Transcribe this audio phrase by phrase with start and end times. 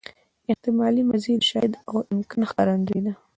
[0.51, 3.13] احتمالي ماضي د شاید او امکان ښکارندوی ده.